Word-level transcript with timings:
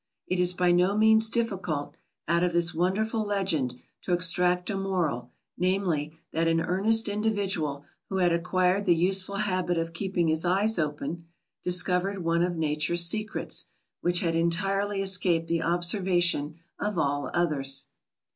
It 0.25 0.39
is 0.39 0.53
by 0.55 0.71
no 0.71 0.97
means 0.97 1.29
difficult, 1.29 1.93
out 2.27 2.41
of 2.43 2.53
this 2.53 2.73
wonderful 2.73 3.23
legend, 3.23 3.75
to 4.01 4.13
extract 4.13 4.71
a 4.71 4.75
moral, 4.75 5.29
namely, 5.59 6.17
that 6.33 6.47
an 6.47 6.59
earnest 6.59 7.07
individual, 7.07 7.85
who 8.09 8.17
had 8.17 8.33
acquired 8.33 8.85
the 8.85 8.95
useful 8.95 9.35
habit 9.35 9.77
of 9.77 9.93
keeping 9.93 10.27
his 10.27 10.43
eyes 10.43 10.79
open, 10.79 11.27
discovered 11.63 12.23
one 12.23 12.41
of 12.41 12.55
Nature's 12.55 13.05
secrets, 13.05 13.67
which 14.01 14.21
had 14.21 14.35
entirely 14.35 15.03
escaped 15.03 15.47
the 15.47 15.61
observation 15.61 16.55
of 16.79 16.97
all 16.97 17.29
others. 17.35 17.85